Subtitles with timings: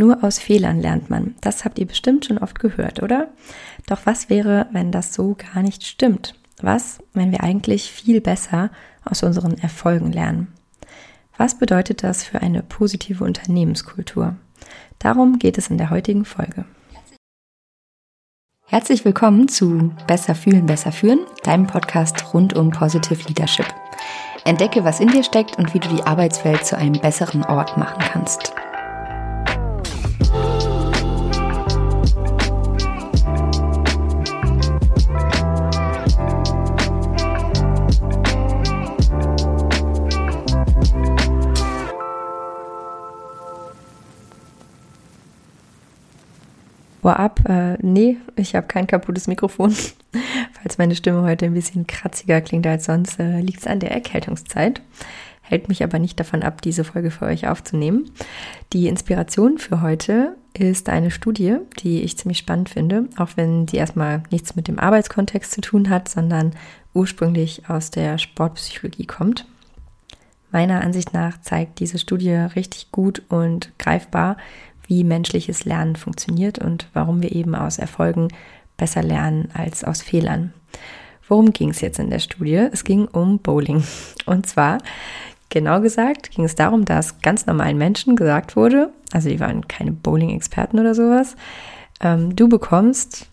[0.00, 1.34] Nur aus Fehlern lernt man.
[1.42, 3.28] Das habt ihr bestimmt schon oft gehört, oder?
[3.86, 6.36] Doch was wäre, wenn das so gar nicht stimmt?
[6.62, 8.70] Was, wenn wir eigentlich viel besser
[9.04, 10.54] aus unseren Erfolgen lernen?
[11.36, 14.36] Was bedeutet das für eine positive Unternehmenskultur?
[14.98, 16.64] Darum geht es in der heutigen Folge.
[18.68, 23.66] Herzlich willkommen zu Besser fühlen, besser führen, deinem Podcast rund um Positive Leadership.
[24.46, 28.02] Entdecke, was in dir steckt und wie du die Arbeitswelt zu einem besseren Ort machen
[28.10, 28.54] kannst.
[47.10, 49.74] Vorab, äh, nee, ich habe kein kaputtes Mikrofon.
[50.52, 53.90] Falls meine Stimme heute ein bisschen kratziger klingt als sonst, äh, liegt es an der
[53.90, 54.80] Erkältungszeit.
[55.42, 58.08] Hält mich aber nicht davon ab, diese Folge für euch aufzunehmen.
[58.72, 63.78] Die Inspiration für heute ist eine Studie, die ich ziemlich spannend finde, auch wenn die
[63.78, 66.52] erstmal nichts mit dem Arbeitskontext zu tun hat, sondern
[66.94, 69.46] ursprünglich aus der Sportpsychologie kommt.
[70.52, 74.36] Meiner Ansicht nach zeigt diese Studie richtig gut und greifbar,
[74.90, 78.26] wie menschliches Lernen funktioniert und warum wir eben aus Erfolgen
[78.76, 80.52] besser lernen als aus Fehlern.
[81.28, 82.66] Worum ging es jetzt in der Studie?
[82.72, 83.84] Es ging um Bowling.
[84.26, 84.78] Und zwar,
[85.48, 89.92] genau gesagt, ging es darum, dass ganz normalen Menschen gesagt wurde, also die waren keine
[89.92, 91.36] Bowling-Experten oder sowas,
[92.00, 93.28] ähm, du bekommst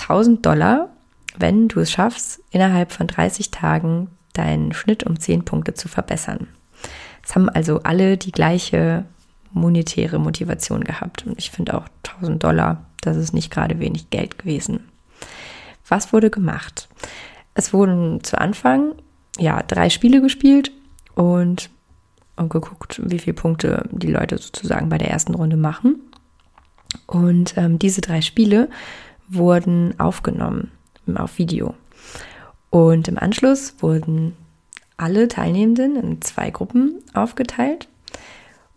[0.00, 0.88] 1000 Dollar,
[1.36, 6.48] wenn du es schaffst, innerhalb von 30 Tagen deinen Schnitt um 10 Punkte zu verbessern.
[7.22, 9.04] Es haben also alle die gleiche
[9.54, 11.26] monetäre Motivation gehabt.
[11.26, 14.80] Und ich finde auch 1000 Dollar, das ist nicht gerade wenig Geld gewesen.
[15.88, 16.88] Was wurde gemacht?
[17.54, 18.94] Es wurden zu Anfang
[19.38, 20.72] ja drei Spiele gespielt
[21.14, 21.70] und,
[22.36, 26.00] und geguckt, wie viele Punkte die Leute sozusagen bei der ersten Runde machen.
[27.06, 28.68] Und ähm, diese drei Spiele
[29.28, 30.70] wurden aufgenommen
[31.14, 31.74] auf Video.
[32.70, 34.36] Und im Anschluss wurden
[34.96, 37.88] alle Teilnehmenden in zwei Gruppen aufgeteilt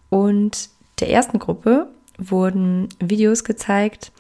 [0.10, 0.70] und
[1.00, 1.88] der ersten Gruppe
[2.18, 4.12] wurden Videos gezeigt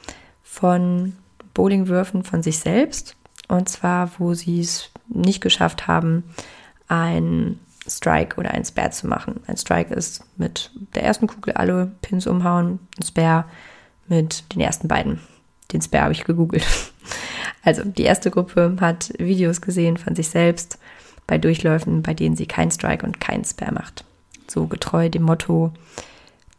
[0.43, 1.15] von
[1.53, 3.15] Bowlingwürfen von sich selbst.
[3.47, 6.23] Und zwar, wo sie es nicht geschafft haben,
[6.87, 9.41] ein Strike oder ein Spare zu machen.
[9.47, 13.45] Ein Strike ist mit der ersten Kugel alle Pins umhauen, ein Spare
[14.07, 15.21] mit den ersten beiden.
[15.71, 16.65] Den Spare habe ich gegoogelt.
[17.63, 20.79] Also die erste Gruppe hat Videos gesehen von sich selbst
[21.25, 24.05] bei Durchläufen, bei denen sie kein Strike und kein Spare macht
[24.51, 25.71] so getreu dem Motto,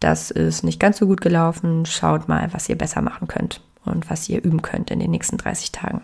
[0.00, 4.09] das ist nicht ganz so gut gelaufen, schaut mal, was ihr besser machen könnt und
[4.10, 6.03] was ihr üben könnt in den nächsten 30 Tagen.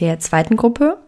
[0.00, 0.98] Der zweiten Gruppe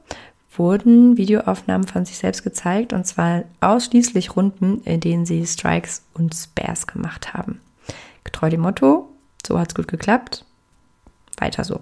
[0.57, 6.35] wurden Videoaufnahmen von sich selbst gezeigt und zwar ausschließlich Runden, in denen sie Strikes und
[6.35, 7.61] Spares gemacht haben.
[8.25, 9.09] Getreu dem Motto,
[9.47, 10.45] so hat es gut geklappt,
[11.39, 11.81] weiter so.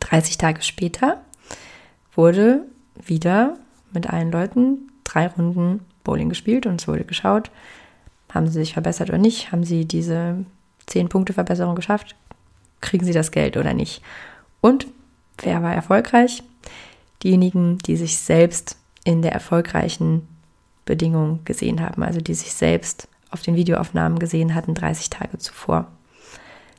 [0.00, 1.22] 30 Tage später
[2.14, 2.62] wurde
[2.94, 3.54] wieder
[3.92, 7.50] mit allen Leuten drei Runden Bowling gespielt und es wurde geschaut,
[8.32, 10.44] haben sie sich verbessert oder nicht, haben sie diese
[10.86, 12.14] 10 Punkte Verbesserung geschafft,
[12.80, 14.02] kriegen sie das Geld oder nicht.
[14.60, 14.86] Und
[15.38, 16.42] wer war erfolgreich?
[17.22, 20.26] Diejenigen, die sich selbst in der erfolgreichen
[20.84, 25.88] Bedingung gesehen haben, also die sich selbst auf den Videoaufnahmen gesehen hatten 30 Tage zuvor.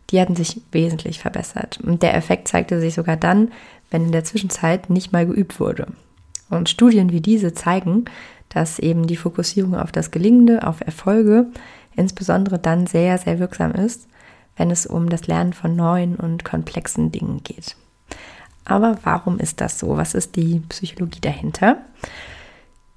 [0.09, 1.79] Die hatten sich wesentlich verbessert.
[1.83, 3.51] Und der Effekt zeigte sich sogar dann,
[3.91, 5.87] wenn in der Zwischenzeit nicht mal geübt wurde.
[6.49, 8.05] Und Studien wie diese zeigen,
[8.50, 11.47] dass eben die Fokussierung auf das Gelingende, auf Erfolge,
[11.96, 14.08] insbesondere dann sehr, sehr wirksam ist,
[14.56, 17.75] wenn es um das Lernen von neuen und komplexen Dingen geht.
[18.66, 19.97] Aber warum ist das so?
[19.97, 21.78] Was ist die Psychologie dahinter?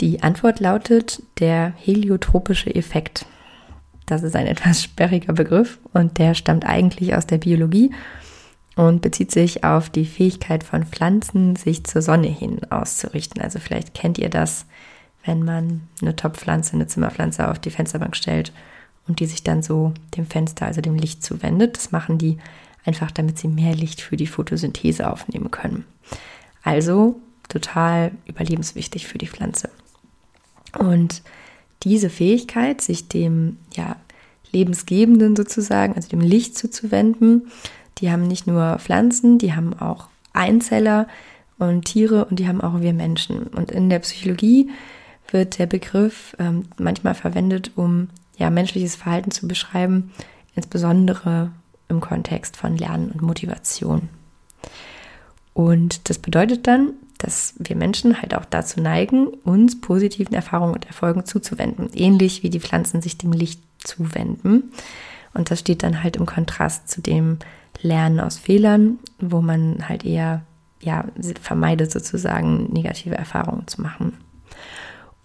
[0.00, 3.26] Die Antwort lautet der heliotropische Effekt.
[4.06, 7.92] Das ist ein etwas sperriger Begriff und der stammt eigentlich aus der Biologie
[8.76, 13.42] und bezieht sich auf die Fähigkeit von Pflanzen, sich zur Sonne hin auszurichten.
[13.42, 14.66] Also vielleicht kennt ihr das,
[15.24, 18.52] wenn man eine Topfpflanze, eine Zimmerpflanze auf die Fensterbank stellt
[19.06, 21.76] und die sich dann so dem Fenster, also dem Licht zuwendet.
[21.76, 22.38] Das machen die
[22.84, 25.84] einfach, damit sie mehr Licht für die Photosynthese aufnehmen können.
[26.62, 29.70] Also total überlebenswichtig für die Pflanze.
[30.78, 31.22] Und
[31.82, 33.96] diese Fähigkeit, sich dem ja,
[34.52, 37.50] Lebensgebenden sozusagen, also dem Licht zuzuwenden,
[37.98, 41.08] die haben nicht nur Pflanzen, die haben auch Einzeller
[41.58, 43.44] und Tiere und die haben auch wir Menschen.
[43.48, 44.70] Und in der Psychologie
[45.32, 50.12] wird der Begriff ähm, manchmal verwendet, um ja, menschliches Verhalten zu beschreiben,
[50.54, 51.52] insbesondere
[51.88, 54.08] im Kontext von Lernen und Motivation.
[55.52, 60.86] Und das bedeutet dann, dass wir Menschen halt auch dazu neigen, uns positiven Erfahrungen und
[60.86, 64.72] Erfolgen zuzuwenden, ähnlich wie die Pflanzen sich dem Licht zuwenden.
[65.34, 67.38] Und das steht dann halt im Kontrast zu dem
[67.82, 70.42] Lernen aus Fehlern, wo man halt eher
[70.80, 71.04] ja,
[71.40, 74.16] vermeidet sozusagen negative Erfahrungen zu machen.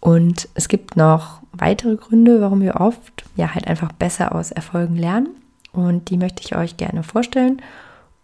[0.06, 4.96] Und es gibt noch weitere Gründe, warum wir oft ja halt einfach besser aus Erfolgen
[4.96, 5.30] lernen.
[5.72, 7.60] Und die möchte ich euch gerne vorstellen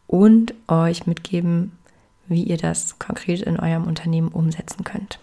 [0.06, 1.72] und euch mitgeben,
[2.28, 5.18] wie ihr das konkret in eurem Unternehmen umsetzen könnt.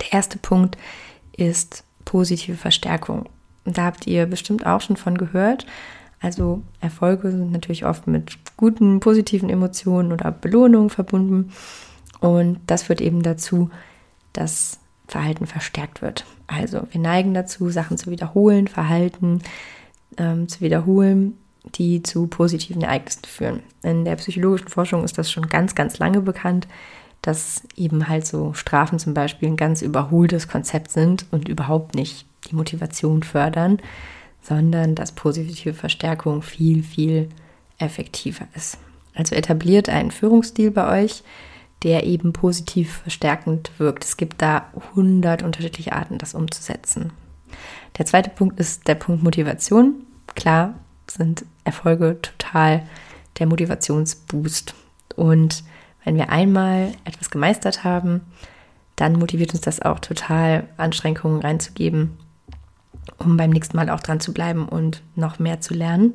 [0.00, 0.78] Der erste Punkt
[1.36, 3.28] ist positive Verstärkung.
[3.64, 5.66] Da habt ihr bestimmt auch schon von gehört.
[6.20, 11.50] Also Erfolge sind natürlich oft mit guten, positiven Emotionen oder Belohnungen verbunden.
[12.20, 13.70] Und das führt eben dazu,
[14.32, 16.24] dass Verhalten verstärkt wird.
[16.46, 19.42] Also wir neigen dazu, Sachen zu wiederholen, Verhalten
[20.16, 21.36] ähm, zu wiederholen,
[21.74, 23.60] die zu positiven Ereignissen führen.
[23.82, 26.66] In der psychologischen Forschung ist das schon ganz, ganz lange bekannt,
[27.22, 32.26] dass eben halt so Strafen zum Beispiel ein ganz überholtes Konzept sind und überhaupt nicht
[32.50, 33.78] die Motivation fördern,
[34.42, 37.28] sondern dass positive Verstärkung viel, viel
[37.78, 38.78] effektiver ist.
[39.14, 41.22] Also etabliert einen Führungsstil bei euch,
[41.82, 44.04] der eben positiv verstärkend wirkt.
[44.04, 47.12] Es gibt da 100 unterschiedliche Arten, das umzusetzen.
[47.98, 50.06] Der zweite Punkt ist der Punkt Motivation.
[50.34, 50.74] Klar
[51.10, 52.86] sind Erfolge total
[53.38, 54.74] der Motivationsboost.
[55.16, 55.64] Und
[56.04, 58.22] wenn wir einmal etwas gemeistert haben,
[58.96, 62.18] dann motiviert uns das auch total, Anstrengungen reinzugeben,
[63.18, 66.14] um beim nächsten Mal auch dran zu bleiben und noch mehr zu lernen.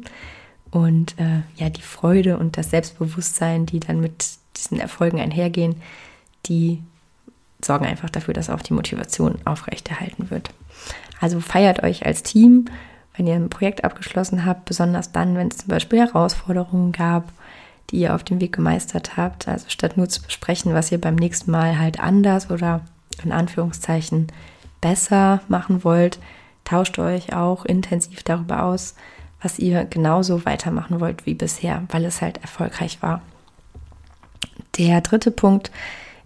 [0.70, 4.26] Und äh, ja, die Freude und das Selbstbewusstsein, die dann mit
[4.58, 5.82] diesen Erfolgen einhergehen,
[6.46, 6.82] die
[7.64, 10.52] sorgen einfach dafür, dass auch die Motivation aufrechterhalten wird.
[11.20, 12.66] Also feiert euch als Team,
[13.16, 17.32] wenn ihr ein Projekt abgeschlossen habt, besonders dann, wenn es zum Beispiel Herausforderungen gab
[17.90, 19.48] die ihr auf dem Weg gemeistert habt.
[19.48, 22.82] Also statt nur zu besprechen, was ihr beim nächsten Mal halt anders oder
[23.24, 24.28] in Anführungszeichen
[24.82, 26.20] besser machen wollt,
[26.64, 28.96] tauscht euch auch intensiv darüber aus,
[29.42, 33.22] was ihr genauso weitermachen wollt wie bisher, weil es halt erfolgreich war.
[34.78, 35.72] Der dritte Punkt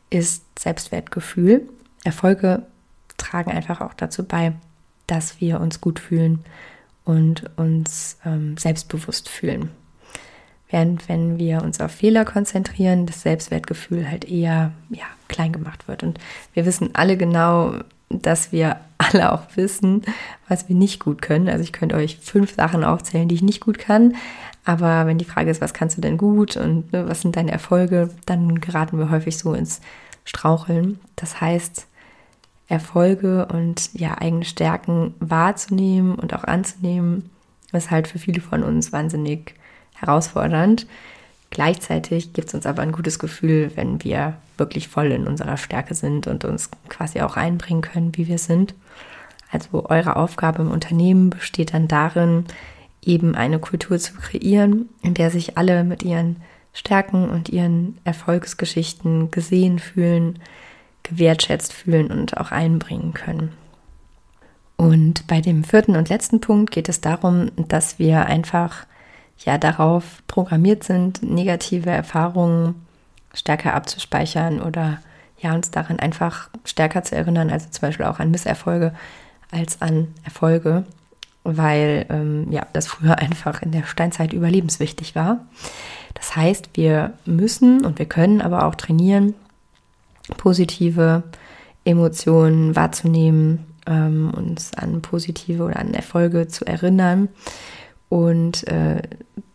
[0.10, 1.70] ist Selbstwertgefühl.
[2.04, 2.64] Erfolge
[3.18, 4.54] tragen einfach auch dazu bei,
[5.08, 6.44] dass wir uns gut fühlen
[7.06, 9.72] und uns ähm, selbstbewusst fühlen.
[10.70, 16.04] Während wenn wir uns auf Fehler konzentrieren, das Selbstwertgefühl halt eher ja, klein gemacht wird.
[16.04, 16.20] Und
[16.54, 17.76] wir wissen alle genau,
[18.22, 20.04] dass wir alle auch wissen,
[20.48, 21.50] was wir nicht gut können.
[21.50, 24.16] Also ich könnte euch fünf Sachen aufzählen, die ich nicht gut kann.
[24.64, 27.52] Aber wenn die Frage ist, was kannst du denn gut und ne, was sind deine
[27.52, 29.82] Erfolge, dann geraten wir häufig so ins
[30.24, 31.00] Straucheln.
[31.16, 31.88] Das heißt,
[32.68, 37.30] Erfolge und ja, eigene Stärken wahrzunehmen und auch anzunehmen,
[37.74, 39.56] ist halt für viele von uns wahnsinnig
[39.96, 40.88] herausfordernd.
[41.52, 45.94] Gleichzeitig gibt es uns aber ein gutes Gefühl, wenn wir wirklich voll in unserer Stärke
[45.94, 48.74] sind und uns quasi auch einbringen können, wie wir sind.
[49.52, 52.46] Also eure Aufgabe im Unternehmen besteht dann darin,
[53.04, 56.38] eben eine Kultur zu kreieren, in der sich alle mit ihren
[56.74, 60.40] Stärken und ihren Erfolgsgeschichten gesehen fühlen,
[61.04, 63.52] gewertschätzt fühlen und auch einbringen können.
[64.78, 68.86] Und bei dem vierten und letzten Punkt geht es darum, dass wir einfach
[69.40, 72.76] ja darauf programmiert sind, negative Erfahrungen
[73.34, 75.00] stärker abzuspeichern oder
[75.40, 78.94] ja uns daran einfach stärker zu erinnern, also zum Beispiel auch an Misserfolge
[79.50, 80.86] als an Erfolge,
[81.44, 85.46] weil ähm, ja das früher einfach in der Steinzeit überlebenswichtig war.
[86.14, 89.34] Das heißt, wir müssen und wir können aber auch trainieren,
[90.38, 91.24] positive
[91.84, 97.30] Emotionen wahrzunehmen, ähm, uns an positive oder an Erfolge zu erinnern
[98.12, 99.02] und äh,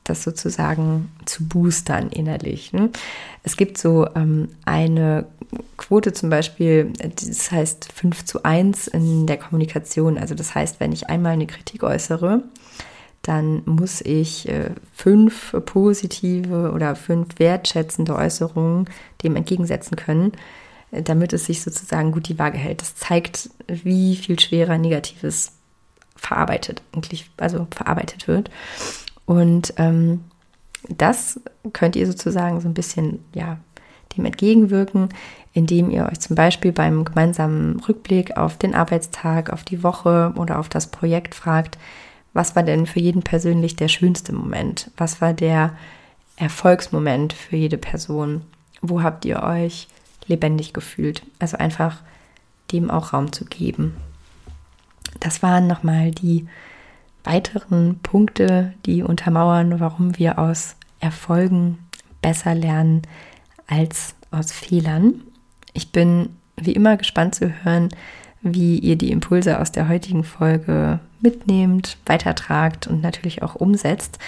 [0.02, 2.72] das sozusagen zu boostern innerlich.
[2.72, 2.88] Ne?
[3.42, 5.26] Es gibt so ähm, eine
[5.76, 10.16] Quote zum Beispiel, das heißt 5 zu 1 in der Kommunikation.
[10.16, 12.44] Also das heißt, wenn ich einmal eine Kritik äußere,
[13.20, 18.88] dann muss ich äh, fünf positive oder fünf wertschätzende Äußerungen
[19.22, 20.32] dem entgegensetzen können,
[20.92, 22.80] äh, damit es sich sozusagen gut die Waage hält.
[22.80, 25.52] Das zeigt, wie viel schwerer Negatives
[26.26, 28.50] verarbeitet, eigentlich, also verarbeitet wird.
[29.24, 30.24] Und ähm,
[30.88, 31.40] das
[31.72, 33.58] könnt ihr sozusagen so ein bisschen, ja,
[34.16, 35.08] dem entgegenwirken,
[35.52, 40.58] indem ihr euch zum Beispiel beim gemeinsamen Rückblick auf den Arbeitstag, auf die Woche oder
[40.58, 41.78] auf das Projekt fragt,
[42.32, 44.90] was war denn für jeden persönlich der schönste Moment?
[44.96, 45.72] Was war der
[46.36, 48.42] Erfolgsmoment für jede Person?
[48.82, 49.88] Wo habt ihr euch
[50.26, 51.22] lebendig gefühlt?
[51.38, 52.02] Also einfach
[52.72, 53.96] dem auch Raum zu geben.
[55.20, 56.46] Das waren nochmal die
[57.24, 61.78] weiteren Punkte, die untermauern, warum wir aus Erfolgen
[62.22, 63.02] besser lernen
[63.66, 65.22] als aus Fehlern.
[65.72, 67.88] Ich bin wie immer gespannt zu hören,
[68.42, 74.18] wie ihr die Impulse aus der heutigen Folge mitnehmt, weitertragt und natürlich auch umsetzt.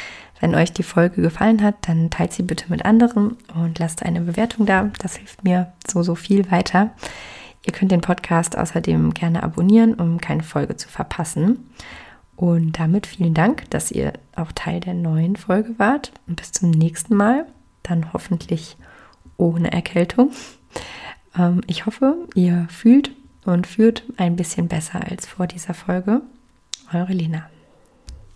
[0.41, 4.21] Wenn euch die Folge gefallen hat, dann teilt sie bitte mit anderen und lasst eine
[4.21, 4.91] Bewertung da.
[4.99, 6.91] Das hilft mir so, so viel weiter.
[7.67, 11.71] Ihr könnt den Podcast außerdem gerne abonnieren, um keine Folge zu verpassen.
[12.37, 16.13] Und damit vielen Dank, dass ihr auch Teil der neuen Folge wart.
[16.27, 17.47] Und bis zum nächsten Mal,
[17.83, 18.77] dann hoffentlich
[19.37, 20.31] ohne Erkältung.
[21.37, 23.11] Ähm, ich hoffe, ihr fühlt
[23.45, 26.23] und führt ein bisschen besser als vor dieser Folge.
[26.93, 27.49] Eure Lena.